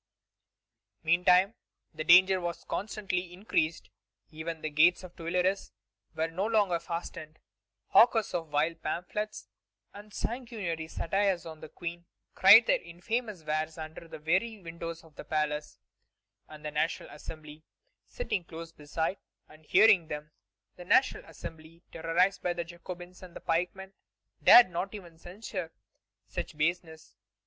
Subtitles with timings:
[1.03, 1.53] Meantime,
[1.93, 3.91] the danger constantly increased.
[4.31, 5.73] Even the gates of the Tuileries
[6.15, 7.37] were no longer fastened.
[7.89, 9.47] Hawkers of vile pamphlets
[9.93, 15.13] and sanguinary satires on the Queen cried their infamous wares under the very windows of
[15.17, 15.77] the palace;
[16.47, 17.63] and the National Assembly,
[18.07, 20.31] sitting close beside, and hearing them
[20.77, 23.93] the National Assembly, terrorized by Jacobins and pikemen
[24.43, 25.71] dared not even censure
[26.27, 27.13] such baseness.